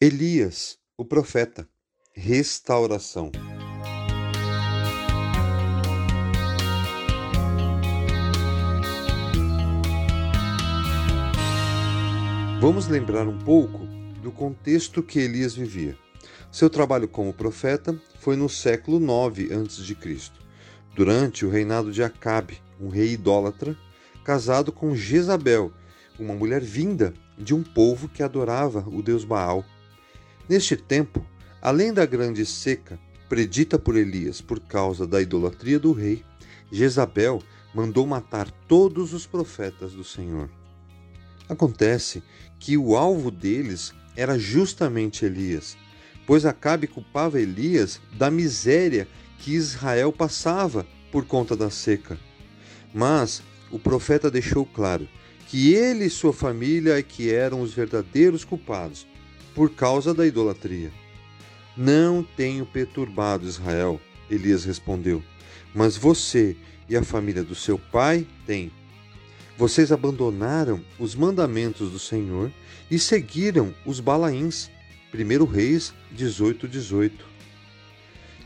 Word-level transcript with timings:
Elias, 0.00 0.78
o 0.96 1.04
profeta. 1.04 1.68
Restauração. 2.14 3.32
Vamos 12.60 12.86
lembrar 12.86 13.26
um 13.26 13.36
pouco 13.40 13.80
do 14.22 14.30
contexto 14.30 15.02
que 15.02 15.18
Elias 15.18 15.56
vivia. 15.56 15.98
Seu 16.52 16.70
trabalho 16.70 17.08
como 17.08 17.34
profeta 17.34 18.00
foi 18.20 18.36
no 18.36 18.48
século 18.48 19.00
9 19.00 19.52
a.C., 19.52 19.96
durante 20.94 21.44
o 21.44 21.50
reinado 21.50 21.90
de 21.90 22.04
Acabe, 22.04 22.62
um 22.80 22.88
rei 22.88 23.14
idólatra, 23.14 23.76
casado 24.22 24.70
com 24.70 24.94
Jezabel, 24.94 25.72
uma 26.20 26.34
mulher 26.34 26.60
vinda 26.60 27.12
de 27.36 27.52
um 27.52 27.64
povo 27.64 28.08
que 28.08 28.22
adorava 28.22 28.84
o 28.86 29.02
deus 29.02 29.24
Baal. 29.24 29.64
Neste 30.48 30.76
tempo, 30.76 31.24
além 31.60 31.92
da 31.92 32.06
grande 32.06 32.46
seca 32.46 32.98
predita 33.28 33.78
por 33.78 33.96
Elias 33.96 34.40
por 34.40 34.58
causa 34.58 35.06
da 35.06 35.20
idolatria 35.20 35.78
do 35.78 35.92
rei, 35.92 36.24
Jezabel 36.72 37.42
mandou 37.74 38.06
matar 38.06 38.50
todos 38.66 39.12
os 39.12 39.26
profetas 39.26 39.92
do 39.92 40.02
Senhor. 40.02 40.48
Acontece 41.48 42.22
que 42.58 42.78
o 42.78 42.96
alvo 42.96 43.30
deles 43.30 43.92
era 44.16 44.38
justamente 44.38 45.26
Elias, 45.26 45.76
pois 46.26 46.46
Acabe 46.46 46.86
culpava 46.86 47.38
Elias 47.38 48.00
da 48.16 48.30
miséria 48.30 49.06
que 49.38 49.52
Israel 49.52 50.10
passava 50.12 50.86
por 51.12 51.26
conta 51.26 51.54
da 51.54 51.68
seca. 51.68 52.18
Mas 52.94 53.42
o 53.70 53.78
profeta 53.78 54.30
deixou 54.30 54.64
claro 54.64 55.06
que 55.46 55.74
ele 55.74 56.06
e 56.06 56.10
sua 56.10 56.32
família 56.32 56.98
é 56.98 57.02
que 57.02 57.30
eram 57.30 57.60
os 57.60 57.74
verdadeiros 57.74 58.44
culpados 58.44 59.06
por 59.54 59.70
causa 59.70 60.14
da 60.14 60.26
idolatria. 60.26 60.90
Não 61.76 62.22
tenho 62.22 62.66
perturbado 62.66 63.46
Israel, 63.46 64.00
Elias 64.30 64.64
respondeu, 64.64 65.22
mas 65.74 65.96
você 65.96 66.56
e 66.88 66.96
a 66.96 67.04
família 67.04 67.44
do 67.44 67.54
seu 67.54 67.78
pai 67.78 68.26
têm. 68.46 68.72
Vocês 69.56 69.90
abandonaram 69.90 70.80
os 70.98 71.14
mandamentos 71.14 71.90
do 71.90 71.98
Senhor 71.98 72.50
e 72.90 72.98
seguiram 72.98 73.74
os 73.84 74.00
Balaíns. 74.00 74.70
1 75.12 75.44
Reis 75.44 75.92
18, 76.12 76.68
18. 76.68 77.24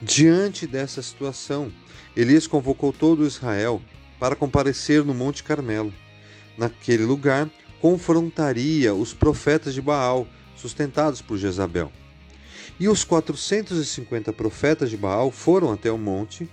Diante 0.00 0.66
dessa 0.66 1.02
situação, 1.02 1.72
Elias 2.16 2.46
convocou 2.46 2.92
todo 2.92 3.26
Israel 3.26 3.80
para 4.18 4.36
comparecer 4.36 5.04
no 5.04 5.14
Monte 5.14 5.42
Carmelo. 5.42 5.92
Naquele 6.56 7.04
lugar, 7.04 7.50
confrontaria 7.80 8.94
os 8.94 9.12
profetas 9.12 9.74
de 9.74 9.82
Baal 9.82 10.26
sustentados 10.62 11.20
por 11.20 11.36
Jezabel. 11.36 11.90
E 12.78 12.88
os 12.88 13.04
450 13.04 14.32
profetas 14.32 14.88
de 14.90 14.96
Baal 14.96 15.30
foram 15.30 15.72
até 15.72 15.90
o 15.90 15.98
monte, 15.98 16.48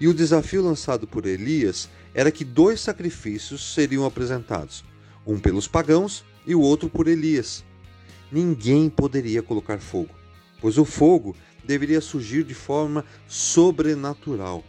e 0.00 0.08
o 0.08 0.14
desafio 0.14 0.62
lançado 0.62 1.06
por 1.06 1.26
Elias 1.26 1.88
era 2.14 2.30
que 2.30 2.44
dois 2.44 2.80
sacrifícios 2.80 3.74
seriam 3.74 4.04
apresentados, 4.06 4.84
um 5.26 5.38
pelos 5.38 5.68
pagãos 5.68 6.24
e 6.46 6.54
o 6.54 6.60
outro 6.60 6.88
por 6.88 7.06
Elias. 7.06 7.62
Ninguém 8.30 8.88
poderia 8.88 9.42
colocar 9.42 9.78
fogo, 9.78 10.14
pois 10.60 10.78
o 10.78 10.84
fogo 10.84 11.36
deveria 11.62 12.00
surgir 12.00 12.42
de 12.42 12.54
forma 12.54 13.04
sobrenatural. 13.28 14.64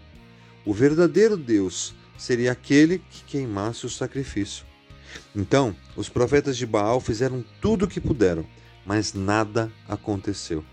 O 0.66 0.74
verdadeiro 0.74 1.38
Deus 1.38 1.96
seria 2.18 2.52
aquele 2.52 3.00
que 3.10 3.24
queimasse 3.24 3.86
o 3.86 3.90
sacrifício. 3.90 4.66
Então, 5.36 5.76
os 5.96 6.10
profetas 6.10 6.58
de 6.58 6.66
Baal 6.66 7.00
fizeram 7.00 7.44
tudo 7.62 7.86
o 7.86 7.88
que 7.88 8.02
puderam 8.02 8.46
mas 8.86 9.14
nada 9.14 9.72
aconteceu. 9.88 10.64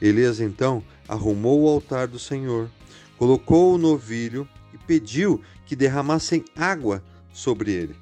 Elias 0.00 0.40
então 0.40 0.82
arrumou 1.08 1.62
o 1.62 1.68
altar 1.68 2.06
do 2.06 2.18
Senhor, 2.18 2.70
colocou 3.16 3.74
o 3.74 3.78
novilho 3.78 4.48
e 4.72 4.78
pediu 4.78 5.42
que 5.66 5.74
derramassem 5.74 6.44
água 6.56 7.02
sobre 7.32 7.72
ele. 7.72 7.96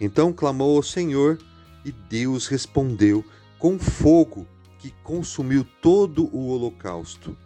Então 0.00 0.32
clamou 0.32 0.76
ao 0.76 0.82
Senhor 0.82 1.38
e 1.84 1.92
Deus 1.92 2.46
respondeu 2.46 3.24
com 3.58 3.78
fogo 3.78 4.46
que 4.78 4.90
consumiu 5.02 5.64
todo 5.80 6.24
o 6.34 6.48
holocausto. 6.48 7.36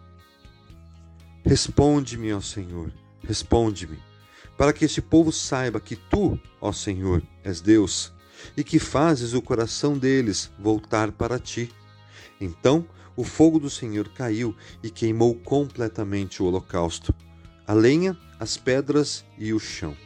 Responde-me, 1.45 2.33
ó 2.33 2.41
Senhor, 2.41 2.91
responde-me, 3.23 3.99
para 4.57 4.73
que 4.73 4.83
este 4.83 5.01
povo 5.01 5.31
saiba 5.31 5.79
que 5.79 5.95
tu, 5.95 6.37
ó 6.59 6.71
Senhor, 6.71 7.21
és 7.43 7.61
Deus 7.61 8.11
e 8.55 8.63
que 8.63 8.79
fazes 8.79 9.33
o 9.33 9.41
coração 9.41 9.97
deles 9.97 10.51
voltar 10.59 11.11
para 11.11 11.39
ti. 11.39 11.71
Então 12.39 12.85
o 13.15 13.23
fogo 13.23 13.59
do 13.59 13.69
Senhor 13.69 14.09
caiu 14.09 14.55
e 14.83 14.89
queimou 14.89 15.33
completamente 15.33 16.41
o 16.41 16.45
holocausto, 16.45 17.13
a 17.65 17.73
lenha, 17.73 18.15
as 18.39 18.57
pedras 18.57 19.25
e 19.37 19.53
o 19.53 19.59
chão. 19.59 19.97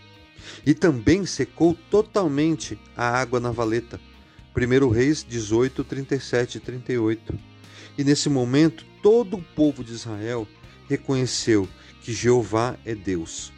E 0.65 0.73
também 0.73 1.25
secou 1.25 1.77
totalmente 1.89 2.79
a 2.95 3.07
água 3.07 3.39
na 3.39 3.51
valeta. 3.51 3.99
1 4.55 4.89
Reis 4.89 5.25
18, 5.27 5.83
37 5.83 6.57
e 6.57 6.61
38. 6.61 7.39
E 7.97 8.03
nesse 8.03 8.29
momento 8.29 8.85
todo 9.03 9.37
o 9.37 9.43
povo 9.43 9.83
de 9.83 9.91
Israel 9.91 10.47
reconheceu 10.87 11.67
que 12.01 12.13
Jeová 12.13 12.77
é 12.85 12.95
Deus. 12.95 13.51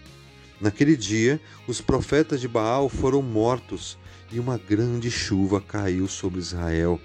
Naquele 0.60 0.96
dia, 0.96 1.42
os 1.68 1.82
profetas 1.82 2.42
de 2.42 2.48
Baal 2.48 2.90
foram 2.90 3.22
mortos 3.22 3.98
e 4.34 4.40
uma 4.40 4.58
grande 4.58 5.12
chuva 5.12 5.62
caiu 5.62 6.08
sobre 6.08 6.40
Israel. 6.40 7.00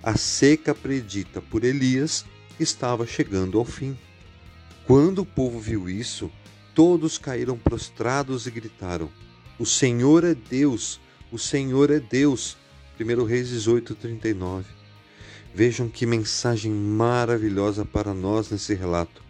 A 0.00 0.16
seca 0.16 0.72
predita 0.72 1.42
por 1.42 1.64
Elias 1.64 2.24
estava 2.58 3.04
chegando 3.04 3.58
ao 3.58 3.64
fim. 3.64 3.98
Quando 4.86 5.22
o 5.22 5.26
povo 5.26 5.58
viu 5.58 5.90
isso, 5.90 6.30
todos 6.74 7.18
caíram 7.18 7.58
prostrados 7.58 8.46
e 8.46 8.50
gritaram: 8.52 9.10
O 9.58 9.66
Senhor 9.66 10.22
é 10.22 10.34
Deus, 10.34 11.00
o 11.32 11.38
Senhor 11.38 11.90
é 11.90 11.98
Deus. 11.98 12.56
1 13.00 13.24
Reis 13.24 13.48
18, 13.48 13.94
39. 13.96 14.64
Vejam 15.52 15.88
que 15.88 16.06
mensagem 16.06 16.70
maravilhosa 16.70 17.84
para 17.84 18.14
nós 18.14 18.50
nesse 18.50 18.74
relato. 18.74 19.22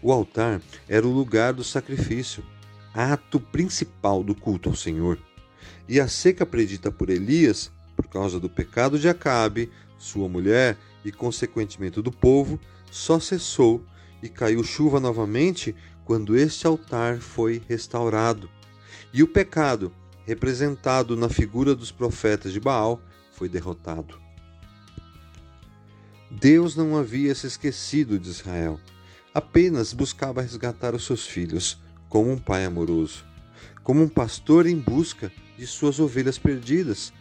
O 0.00 0.12
altar 0.12 0.60
era 0.88 1.06
o 1.06 1.12
lugar 1.12 1.54
do 1.54 1.64
sacrifício, 1.64 2.44
ato 2.92 3.40
principal 3.40 4.22
do 4.22 4.34
culto 4.34 4.68
ao 4.68 4.76
Senhor. 4.76 5.18
E 5.88 6.00
a 6.00 6.08
seca 6.08 6.44
predita 6.46 6.90
por 6.90 7.10
Elias, 7.10 7.70
por 7.96 8.08
causa 8.08 8.40
do 8.40 8.48
pecado 8.48 8.98
de 8.98 9.08
Acabe, 9.08 9.70
sua 9.98 10.28
mulher 10.28 10.76
e 11.04 11.12
consequentemente 11.12 12.00
do 12.00 12.10
povo, 12.10 12.58
só 12.90 13.20
cessou 13.20 13.84
e 14.22 14.28
caiu 14.28 14.62
chuva 14.64 14.98
novamente 14.98 15.74
quando 16.04 16.36
este 16.36 16.66
altar 16.66 17.18
foi 17.18 17.62
restaurado. 17.68 18.48
E 19.12 19.22
o 19.22 19.28
pecado, 19.28 19.92
representado 20.26 21.16
na 21.16 21.28
figura 21.28 21.74
dos 21.74 21.90
profetas 21.90 22.52
de 22.52 22.60
Baal, 22.60 23.00
foi 23.32 23.48
derrotado. 23.48 24.18
Deus 26.30 26.74
não 26.74 26.96
havia 26.96 27.34
se 27.34 27.46
esquecido 27.46 28.18
de 28.18 28.28
Israel, 28.28 28.80
apenas 29.32 29.92
buscava 29.92 30.42
resgatar 30.42 30.94
os 30.94 31.04
seus 31.04 31.26
filhos, 31.26 31.78
como 32.08 32.30
um 32.30 32.38
pai 32.38 32.64
amoroso, 32.64 33.24
como 33.82 34.02
um 34.02 34.08
pastor 34.08 34.66
em 34.66 34.76
busca 34.76 35.30
de 35.58 35.66
suas 35.66 36.00
ovelhas 36.00 36.38
perdidas. 36.38 37.12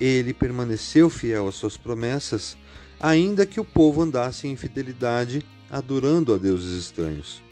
Ele 0.00 0.32
permaneceu 0.32 1.08
fiel 1.10 1.48
às 1.48 1.54
suas 1.54 1.76
promessas, 1.76 2.56
ainda 3.00 3.46
que 3.46 3.60
o 3.60 3.64
povo 3.64 4.02
andasse 4.02 4.46
em 4.46 4.52
infidelidade, 4.52 5.44
adorando 5.70 6.34
a 6.34 6.38
deuses 6.38 6.84
estranhos. 6.84 7.42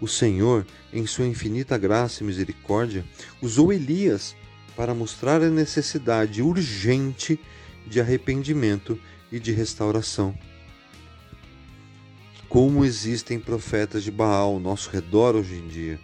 O 0.00 0.08
Senhor, 0.08 0.66
em 0.92 1.06
sua 1.06 1.26
infinita 1.26 1.76
graça 1.76 2.22
e 2.22 2.26
misericórdia, 2.26 3.04
usou 3.42 3.72
Elias 3.72 4.34
para 4.74 4.94
mostrar 4.94 5.42
a 5.42 5.50
necessidade 5.50 6.40
urgente 6.40 7.38
de 7.86 8.00
arrependimento 8.00 8.98
e 9.30 9.38
de 9.38 9.52
restauração. 9.52 10.34
Como 12.48 12.84
existem 12.84 13.38
profetas 13.38 14.02
de 14.02 14.10
Baal 14.10 14.54
ao 14.54 14.60
nosso 14.60 14.90
redor 14.90 15.36
hoje 15.36 15.54
em 15.54 15.68
dia. 15.68 16.00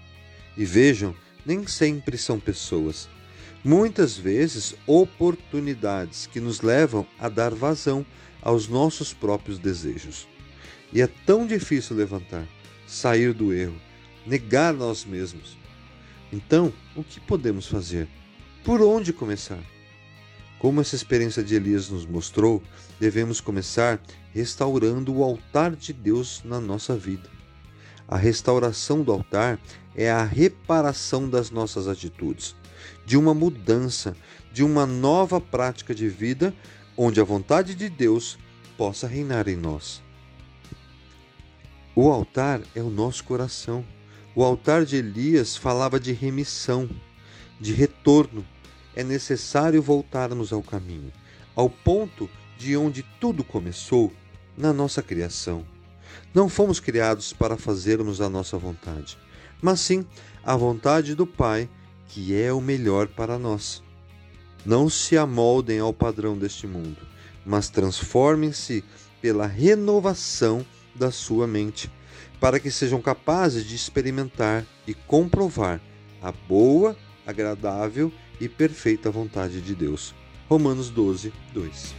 E 0.57 0.65
vejam, 0.65 1.15
nem 1.47 1.67
sempre 1.67 2.19
são 2.19 2.41
pessoas, 2.41 3.09
muitas 3.63 4.17
vezes 4.17 4.75
oportunidades 4.87 6.27
que 6.27 6.41
nos 6.41 6.61
levam 6.61 7.07
a 7.19 7.29
dar 7.29 7.55
vazão 7.55 8.05
aos 8.43 8.69
nossos 8.69 9.13
próprios 9.13 9.59
desejos. 9.59 10.27
E 10.93 11.01
é 11.01 11.07
tão 11.07 11.47
difícil 11.47 11.97
levantar, 11.97 12.47
sair 12.87 13.33
do 13.33 13.53
erro, 13.53 13.81
negar 14.27 14.75
nós 14.75 15.05
mesmos. 15.05 15.57
Então, 16.33 16.73
o 16.95 17.05
que 17.05 17.21
podemos 17.21 17.67
fazer? 17.67 18.09
Por 18.65 18.83
onde 18.83 19.13
começar? 19.13 19.63
Como 20.59 20.81
essa 20.81 20.97
experiência 20.97 21.43
de 21.43 21.55
Elias 21.55 21.89
nos 21.89 22.07
mostrou, 22.07 22.63
devemos 22.99 23.41
começar 23.41 24.01
restaurando 24.33 25.15
o 25.15 25.23
altar 25.23 25.77
de 25.77 25.93
Deus 25.93 26.43
na 26.45 26.61
nossa 26.61 26.97
vida. 26.97 27.36
A 28.09 28.17
restauração 28.17 29.03
do 29.03 29.13
altar 29.13 29.59
é 29.95 30.11
a 30.11 30.23
reparação 30.23 31.29
das 31.29 31.51
nossas 31.51 31.89
atitudes, 31.89 32.55
de 33.05 33.17
uma 33.17 33.35
mudança, 33.35 34.17
de 34.53 34.63
uma 34.63 34.87
nova 34.87 35.41
prática 35.41 35.95
de 35.95 36.09
vida, 36.09 36.55
onde 36.97 37.21
a 37.21 37.25
vontade 37.25 37.75
de 37.75 37.89
Deus 37.89 38.39
possa 38.77 39.09
reinar 39.09 39.49
em 39.49 39.57
nós. 39.57 40.03
O 41.95 42.11
altar 42.11 42.61
é 42.75 42.83
o 42.83 42.91
nosso 42.91 43.25
coração. 43.25 43.85
O 44.35 44.45
altar 44.45 44.85
de 44.85 44.97
Elias 44.97 45.57
falava 45.57 45.99
de 45.99 46.13
remissão, 46.13 46.89
de 47.59 47.73
retorno. 47.73 48.45
É 48.95 49.03
necessário 49.03 49.83
voltarmos 49.83 50.53
ao 50.53 50.63
caminho, 50.63 51.13
ao 51.55 51.69
ponto 51.69 52.29
de 52.59 52.77
onde 52.77 53.03
tudo 53.21 53.43
começou, 53.43 54.13
na 54.57 54.73
nossa 54.73 55.03
criação. 55.03 55.67
Não 56.35 56.49
fomos 56.49 56.81
criados 56.81 57.33
para 57.33 57.57
fazermos 57.57 58.21
a 58.21 58.29
nossa 58.29 58.59
vontade, 58.59 59.19
mas 59.61 59.81
sim 59.81 60.05
a 60.45 60.55
vontade 60.57 61.15
do 61.15 61.27
Pai, 61.27 61.69
que 62.09 62.35
é 62.35 62.53
o 62.53 62.61
melhor 62.61 63.09
para 63.09 63.39
nós. 63.39 63.83
Não 64.65 64.89
se 64.89 65.17
amoldem 65.17 65.79
ao 65.79 65.93
padrão 65.93 66.37
deste 66.37 66.67
mundo, 66.67 66.99
mas 67.45 67.69
transformem-se 67.69 68.85
pela 69.21 69.47
renovação 69.47 70.65
da 70.95 71.11
sua 71.11 71.47
mente, 71.47 71.91
para 72.41 72.61
que 72.61 72.71
sejam 72.71 73.01
capazes 73.01 73.65
de 73.65 73.75
experimentar 73.75 74.65
e 74.87 74.95
comprovar 74.95 75.81
a 76.21 76.33
boa, 76.33 76.97
agradável 77.27 78.13
e 78.41 78.49
perfeita 78.49 79.11
vontade 79.11 79.61
de 79.61 79.75
Deus. 79.75 80.15
Romanos 80.49 80.91
12, 80.91 81.33
2. 81.53 81.95